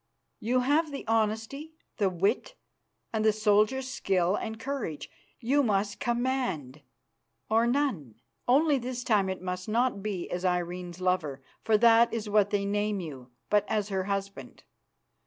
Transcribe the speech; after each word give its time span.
You 0.39 0.61
have 0.61 0.89
the 0.91 1.05
honesty, 1.05 1.75
the 1.97 2.09
wit 2.09 2.55
and 3.13 3.23
the 3.23 3.31
soldier's 3.31 3.87
skill 3.87 4.35
and 4.35 4.59
courage. 4.59 5.11
You 5.39 5.61
must 5.61 5.99
command, 5.99 6.81
or 7.51 7.67
none. 7.67 8.15
Only 8.47 8.79
this 8.79 9.03
time 9.03 9.29
it 9.29 9.43
must 9.43 9.69
not 9.69 10.01
be 10.01 10.27
as 10.31 10.43
Irene's 10.43 11.01
lover, 11.01 11.43
for 11.63 11.77
that 11.77 12.11
is 12.11 12.27
what 12.27 12.49
they 12.49 12.65
name 12.65 12.99
you, 12.99 13.29
but 13.51 13.63
as 13.69 13.89
her 13.89 14.05
husband. 14.05 14.63